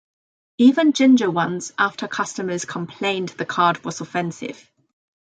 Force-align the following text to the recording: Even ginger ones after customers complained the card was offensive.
Even 0.57 0.93
ginger 0.93 1.29
ones 1.29 1.73
after 1.77 2.07
customers 2.07 2.65
complained 2.65 3.29
the 3.29 3.45
card 3.45 3.85
was 3.85 4.01
offensive. 4.01 4.67